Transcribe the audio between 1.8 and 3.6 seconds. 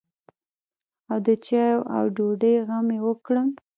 او ډوډۍ غم يې وکړم.